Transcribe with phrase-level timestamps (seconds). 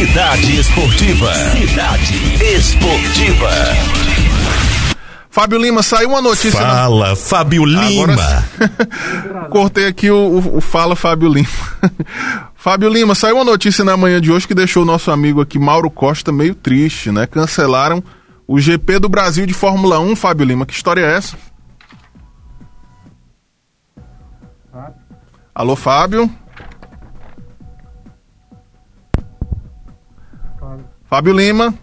[0.00, 1.34] Cidade Esportiva.
[1.34, 2.14] Cidade
[2.56, 3.50] Esportiva.
[5.28, 6.58] Fábio Lima, saiu uma notícia.
[6.58, 8.16] Fala, Fábio Lima.
[9.52, 11.46] Cortei aqui o, o, o, Fala Fábio Lima.
[12.56, 15.58] Fábio Lima, saiu uma notícia na manhã de hoje que deixou o nosso amigo aqui,
[15.58, 17.26] Mauro Costa, meio triste, né?
[17.26, 18.02] Cancelaram
[18.48, 20.64] o GP do Brasil de Fórmula 1, Fábio Lima.
[20.64, 21.36] Que história é essa?
[25.54, 26.30] Alô, Fábio?
[31.08, 31.74] Fábio Lima?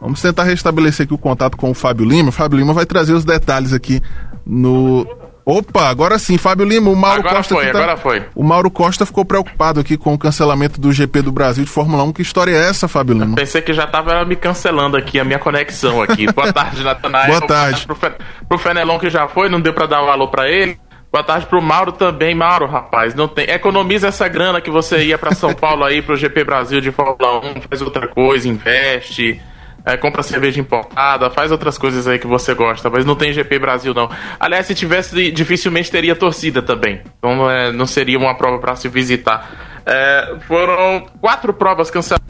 [0.00, 2.28] Vamos tentar restabelecer aqui o contato com o Fábio Lima.
[2.28, 4.00] O Fábio Lima vai trazer os detalhes aqui
[4.46, 5.06] no.
[5.44, 7.54] Opa, agora sim, Fábio Lima, o Mauro agora Costa.
[7.54, 7.70] Foi, tá...
[7.70, 8.22] agora foi.
[8.34, 12.02] O Mauro Costa ficou preocupado aqui com o cancelamento do GP do Brasil de Fórmula
[12.02, 12.12] 1.
[12.12, 13.32] Que história é essa, Fábio Lima?
[13.32, 16.30] Eu pensei que já estava me cancelando aqui a minha conexão aqui.
[16.32, 17.28] Boa tarde, Natanael.
[17.28, 17.86] Boa tarde.
[17.86, 18.12] Pro, Fe...
[18.48, 20.78] pro Fenelon que já foi, não deu para dar um alô para ele.
[21.10, 22.34] Boa tarde pro Mauro também.
[22.34, 23.48] Mauro, rapaz, não tem.
[23.50, 27.38] Economiza essa grana que você ia para São Paulo aí pro GP Brasil de Fórmula
[27.38, 29.40] 1, faz outra coisa, investe
[29.86, 33.60] é, compra cerveja importada, faz outras coisas aí que você gosta, mas não tem GP
[33.60, 34.10] Brasil não.
[34.38, 37.00] Aliás, se tivesse, dificilmente teria torcida também.
[37.16, 39.48] Então não, é, não seria uma prova para se visitar.
[39.86, 42.26] É, foram quatro provas canceladas.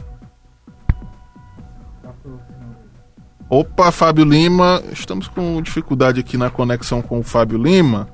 [3.49, 8.07] Opa, Fábio Lima, estamos com dificuldade aqui na conexão com o Fábio Lima.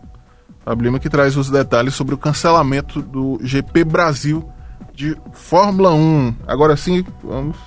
[0.66, 4.50] Fábio Lima que traz os detalhes sobre o cancelamento do GP Brasil
[4.94, 6.36] de Fórmula 1.
[6.48, 7.58] Agora sim, vamos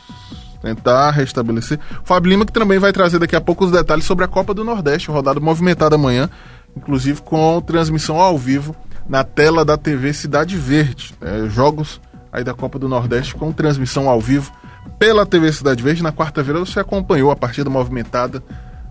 [0.62, 1.78] tentar restabelecer.
[2.04, 4.64] Fábio Lima que também vai trazer daqui a pouco os detalhes sobre a Copa do
[4.64, 6.30] Nordeste, rodada movimentada amanhã,
[6.76, 8.74] inclusive com transmissão ao vivo
[9.08, 11.14] na tela da TV Cidade Verde.
[11.20, 12.00] É, jogos
[12.32, 14.52] aí da Copa do Nordeste com transmissão ao vivo
[14.98, 16.02] pela TV Cidade Verde.
[16.02, 18.42] Na quarta-feira você acompanhou a partida movimentada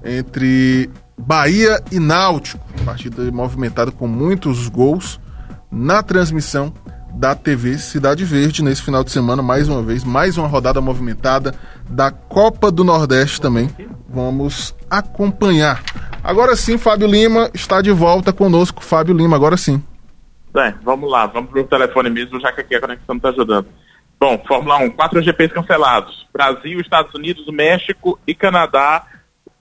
[0.03, 2.63] entre Bahia e Náutico.
[2.85, 5.19] Partida movimentada com muitos gols
[5.71, 6.71] na transmissão
[7.15, 11.55] da TV Cidade Verde nesse final de semana, mais uma vez, mais uma rodada movimentada
[11.89, 13.69] da Copa do Nordeste também.
[14.07, 15.81] Vamos acompanhar.
[16.23, 18.83] Agora sim, Fábio Lima está de volta conosco.
[18.83, 19.83] Fábio Lima, agora sim.
[20.55, 23.67] É, vamos lá, vamos pro telefone mesmo, já que aqui a conexão está ajudando.
[24.19, 26.25] Bom, Fórmula 1, quatro GPs cancelados.
[26.31, 29.05] Brasil, Estados Unidos, México e Canadá,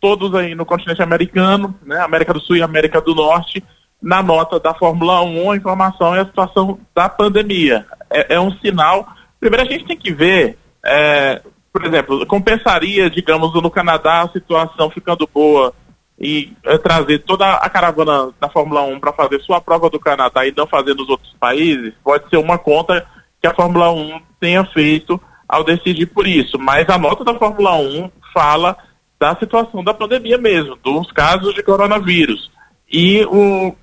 [0.05, 1.99] todos aí no continente americano, né?
[2.01, 3.65] América do Sul e América do Norte
[4.03, 7.87] na nota da Fórmula 1 a informação é a situação da pandemia.
[8.11, 9.09] É, é um sinal.
[9.41, 11.41] Primeiro, a gente tem que ver, é,
[11.73, 15.73] por exemplo, compensaria, digamos, no Canadá a situação ficando boa
[16.21, 20.47] e é, trazer toda a caravana da Fórmula 1 para fazer sua prova do Canadá
[20.47, 23.07] e não fazer nos outros países, pode ser uma conta
[23.41, 26.59] que a Fórmula 1 tenha feito ao decidir por isso.
[26.59, 28.77] Mas a nota da Fórmula 1 fala
[29.19, 32.51] da situação da pandemia mesmo, dos casos de coronavírus.
[32.91, 33.27] E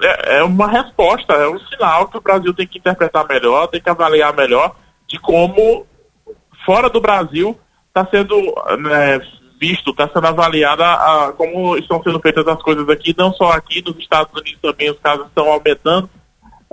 [0.01, 3.81] é, é, uma resposta, é um sinal que o Brasil tem que interpretar melhor, tem
[3.81, 4.75] que avaliar melhor
[5.07, 5.85] de como,
[6.65, 8.35] fora do Brasil, está sendo
[8.79, 9.19] né,
[9.59, 13.83] visto, está sendo avaliada a, como estão sendo feitas as coisas aqui, não só aqui,
[13.85, 16.09] nos Estados Unidos também os casos estão aumentando.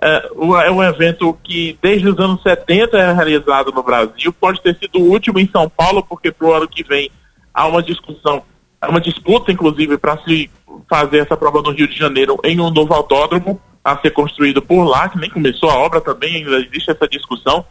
[0.01, 0.31] É,
[0.67, 5.01] é um evento que desde os anos 70 é realizado no Brasil, pode ter sido
[5.01, 7.11] o último em São Paulo, porque para o ano que vem
[7.59, 8.43] há uma discussão,
[8.81, 10.49] há uma disputa, inclusive, para se
[10.89, 14.85] fazer essa prova no Rio de Janeiro em um novo autódromo a ser construído por
[14.85, 17.65] lá, que nem começou a obra também, ainda existe essa discussão,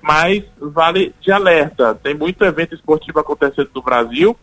[0.00, 1.94] mas vale de alerta.
[1.94, 4.36] Tem muito evento esportivo acontecendo no Brasil,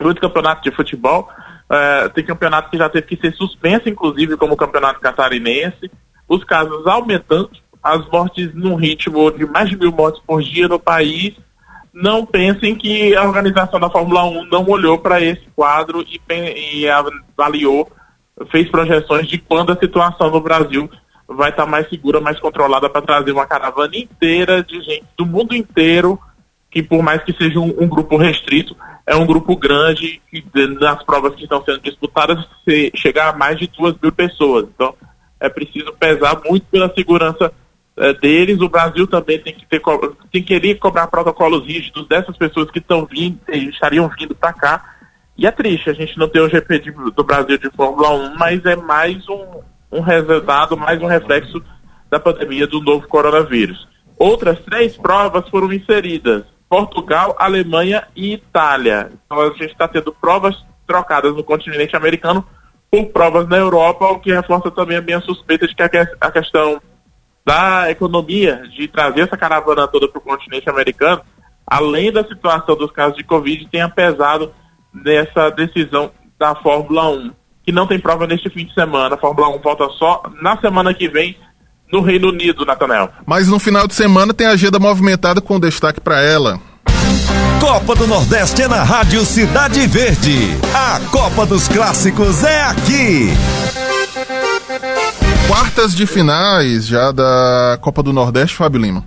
[0.00, 1.28] muito campeonato de futebol,
[1.68, 5.90] uh, tem campeonato que já teve que ser suspenso, inclusive como o campeonato catarinense,
[6.28, 7.50] os casos aumentando,
[7.82, 11.34] as mortes num ritmo de mais de mil mortes por dia no país,
[11.92, 16.88] não pensem que a organização da Fórmula 1 não olhou para esse quadro e, e,
[16.88, 17.90] avaliou,
[18.50, 20.88] fez projeções de quando a situação no Brasil
[21.28, 25.26] vai estar tá mais segura, mais controlada para trazer uma caravana inteira de gente do
[25.26, 26.18] mundo inteiro,
[26.70, 28.74] que por mais que seja um, um grupo restrito,
[29.06, 30.44] é um grupo grande que
[30.80, 34.66] nas provas que estão sendo disputadas se, chegar a mais de duas mil pessoas.
[34.74, 34.94] Então
[35.38, 37.52] é preciso pesar muito pela segurança
[37.96, 39.80] é, deles, o Brasil também tem que ter
[40.30, 44.94] tem que querer cobrar protocolos rígidos dessas pessoas que estão vindo, estariam vindo para cá.
[45.36, 48.36] E é triste a gente não ter o GP de, do Brasil de Fórmula 1,
[48.36, 49.60] mas é mais um,
[49.90, 51.62] um resultado, mais um reflexo
[52.10, 53.88] da pandemia do novo coronavírus.
[54.18, 59.10] Outras três provas foram inseridas: Portugal, Alemanha e Itália.
[59.26, 60.54] Então a gente está tendo provas
[60.86, 62.46] trocadas no continente americano
[62.90, 66.80] por provas na Europa, o que reforça também a minha suspeita de que a questão
[67.44, 71.22] da economia de trazer essa caravana toda para o continente americano,
[71.66, 74.52] além da situação dos casos de Covid, tenha pesado
[74.92, 77.30] nessa decisão da Fórmula 1,
[77.64, 79.14] que não tem prova neste fim de semana.
[79.14, 81.36] A Fórmula 1 volta só na semana que vem,
[81.92, 83.10] no Reino Unido, Natanel.
[83.26, 86.58] Mas no final de semana tem agenda movimentada com destaque para ela.
[87.60, 90.56] Copa do Nordeste é na Rádio Cidade Verde.
[90.74, 93.28] A Copa dos Clássicos é aqui.
[95.62, 99.04] Quartas de finais já da Copa do Nordeste, Fábio Lima.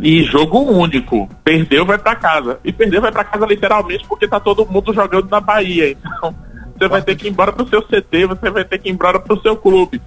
[0.00, 1.28] E jogo único.
[1.44, 2.58] Perdeu, vai para casa.
[2.64, 5.90] E perdeu, vai para casa literalmente porque tá todo mundo jogando na Bahia.
[5.90, 6.34] Então,
[6.74, 9.20] você vai ter que ir embora pro seu CT, você vai ter que ir embora
[9.20, 10.00] pro seu clube.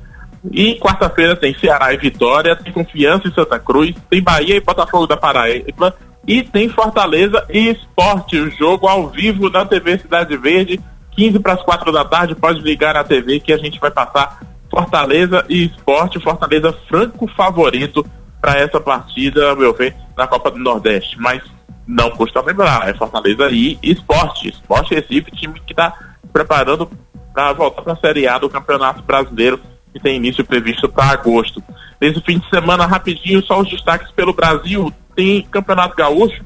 [0.52, 5.06] E quarta-feira tem Ceará e Vitória, tem Confiança em Santa Cruz, tem Bahia e Botafogo
[5.06, 5.96] da Paraíba
[6.28, 10.82] e tem Fortaleza e Esporte, o jogo ao vivo na TV Cidade Verde,
[11.12, 14.40] 15 para as 4 da tarde, pode ligar na TV que a gente vai passar
[14.84, 18.06] Fortaleza e Esporte, Fortaleza franco favorito
[18.42, 21.42] para essa partida, meu ver, na Copa do Nordeste, mas
[21.88, 25.94] não custa lembrar, é Fortaleza e Esporte, Esporte Recife, time que está
[26.32, 26.90] preparando
[27.34, 29.60] para voltar para a Série A do Campeonato Brasileiro
[29.94, 31.64] que tem início previsto para agosto.
[32.02, 34.92] Nesse fim de semana, rapidinho, só os destaques pelo Brasil.
[35.16, 36.44] Tem Campeonato Gaúcho,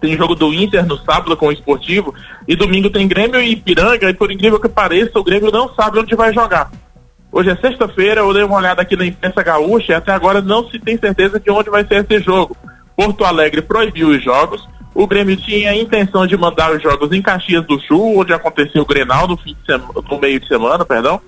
[0.00, 2.14] tem jogo do Inter no sábado com o Esportivo,
[2.46, 5.98] e domingo tem Grêmio e Ipiranga, e por incrível que pareça, o Grêmio não sabe
[5.98, 6.70] onde vai jogar.
[7.32, 10.68] Hoje é sexta-feira, eu dei uma olhada aqui na imprensa gaúcha e até agora não
[10.68, 12.56] se tem certeza de onde vai ser esse jogo.
[12.96, 17.22] Porto Alegre proibiu os jogos, o Grêmio tinha a intenção de mandar os jogos em
[17.22, 21.20] Caxias do Sul, onde aconteceu o Grenal no, semana, no meio de semana, perdão,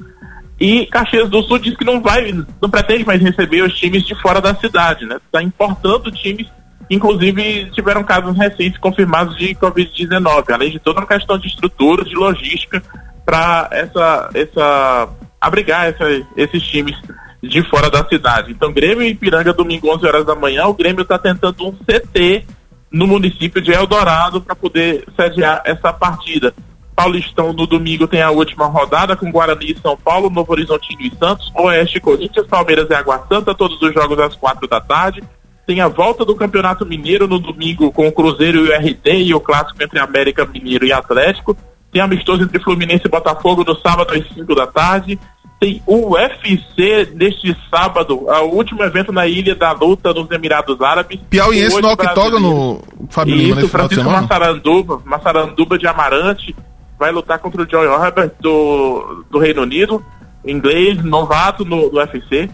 [0.59, 4.15] e Caxias do Sul diz que não vai, não pretende mais receber os times de
[4.21, 5.17] fora da cidade, né?
[5.25, 6.47] Está importando times,
[6.91, 12.15] inclusive tiveram casos recentes confirmados de Covid-19, além de toda uma questão de estrutura, de
[12.15, 12.83] logística
[13.25, 15.09] para essa, essa
[15.43, 16.05] abrigar essa,
[16.37, 16.97] esses times
[17.43, 18.53] de fora da cidade.
[18.53, 22.47] Então, Grêmio e Ipiranga, domingo, 11 horas da manhã, o Grêmio está tentando um CT
[22.91, 26.55] no município de Eldorado para poder sediar essa partida.
[26.95, 31.13] Paulistão no domingo tem a última rodada com Guarani e São Paulo, Novo Horizontino e
[31.19, 35.23] Santos, Oeste Corinthians, Palmeiras e Água Santa, todos os jogos às quatro da tarde.
[35.67, 39.35] Tem a volta do Campeonato Mineiro no domingo com o Cruzeiro e o RD e
[39.35, 41.57] o clássico entre América Mineiro e Atlético.
[41.91, 45.19] Tem amistoso entre Fluminense e Botafogo no sábado às 5 da tarde.
[45.63, 51.21] Tem o UFC neste sábado, o último evento na Ilha da Luta nos Emirados Árabes.
[51.31, 56.57] Piauiense no octógono, Fabio Isso, Francisco Massaranduba, Massaranduba de Amarante
[56.99, 60.05] vai lutar contra o John Herbert do, do Reino Unido,
[60.45, 62.51] inglês, novato no, no UFC.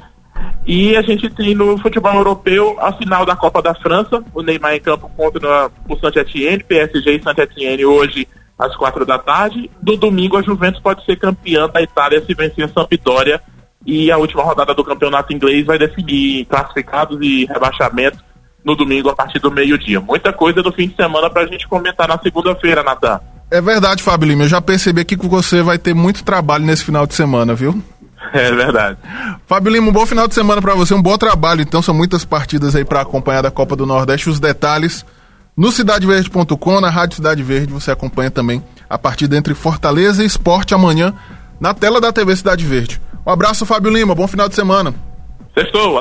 [0.67, 4.75] E a gente tem no futebol europeu a final da Copa da França, o Neymar
[4.75, 8.29] em campo contra o Saint-Etienne, PSG e Saint-Etienne hoje
[8.59, 9.71] às quatro da tarde.
[9.81, 13.41] Do domingo a Juventus pode ser campeã da Itália se vencer a Sampdoria
[13.87, 18.19] e a última rodada do campeonato inglês vai definir classificados e rebaixamento
[18.65, 20.01] no domingo a partir do meio-dia.
[20.01, 23.21] Muita coisa do fim de semana para a gente comentar na segunda-feira, Natan.
[23.51, 24.45] É verdade, Fábio Lima.
[24.45, 27.83] Eu já percebi aqui que você vai ter muito trabalho nesse final de semana, viu?
[28.35, 28.99] É verdade.
[29.47, 31.63] Fábio Lima, um bom final de semana para você, um bom trabalho.
[31.63, 34.29] Então, são muitas partidas aí para acompanhar da Copa do Nordeste.
[34.29, 35.07] Os detalhes
[35.59, 40.73] no cidadeverde.com, na Rádio Cidade Verde, você acompanha também a partida entre Fortaleza e Esporte
[40.73, 41.13] amanhã
[41.59, 43.01] na tela da TV Cidade Verde.
[43.27, 44.15] Um abraço, Fábio Lima.
[44.15, 44.95] Bom final de semana.
[45.53, 45.97] Sextou.